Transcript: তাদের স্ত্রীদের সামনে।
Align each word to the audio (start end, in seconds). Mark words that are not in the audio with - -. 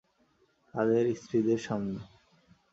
তাদের 0.73 1.05
স্ত্রীদের 1.15 1.59
সামনে। 1.59 1.99